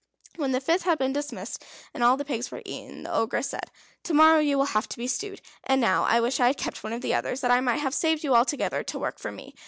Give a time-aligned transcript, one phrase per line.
[0.35, 1.63] When the fifth had been dismissed,
[1.93, 3.69] and all the pigs were eaten, the Ogress said:
[4.05, 6.83] "To morrow you will have to be stewed, and now I wish I had kept
[6.83, 9.53] one of the others that I might have saved you altogether to work for me.